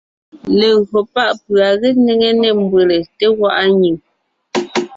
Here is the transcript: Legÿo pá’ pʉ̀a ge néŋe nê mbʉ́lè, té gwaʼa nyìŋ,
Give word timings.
Legÿo 0.59 0.99
pá’ 1.13 1.25
pʉ̀a 1.43 1.67
ge 1.79 1.89
néŋe 2.05 2.27
nê 2.41 2.49
mbʉ́lè, 2.61 2.97
té 3.17 3.25
gwaʼa 3.37 3.63
nyìŋ, 3.79 3.95